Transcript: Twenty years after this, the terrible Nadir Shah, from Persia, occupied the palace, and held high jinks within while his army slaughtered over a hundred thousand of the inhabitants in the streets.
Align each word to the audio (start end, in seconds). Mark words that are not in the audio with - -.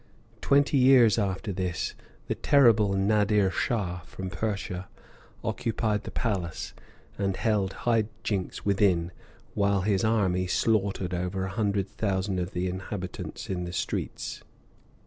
Twenty 0.41 0.77
years 0.79 1.19
after 1.19 1.51
this, 1.53 1.93
the 2.25 2.33
terrible 2.33 2.93
Nadir 2.93 3.51
Shah, 3.51 3.99
from 3.99 4.31
Persia, 4.31 4.87
occupied 5.43 6.05
the 6.05 6.09
palace, 6.09 6.73
and 7.19 7.37
held 7.37 7.73
high 7.85 8.05
jinks 8.23 8.65
within 8.65 9.11
while 9.53 9.81
his 9.81 10.03
army 10.03 10.47
slaughtered 10.47 11.13
over 11.13 11.45
a 11.45 11.49
hundred 11.49 11.87
thousand 11.87 12.39
of 12.39 12.53
the 12.53 12.67
inhabitants 12.67 13.47
in 13.47 13.63
the 13.65 13.73
streets. 13.73 14.41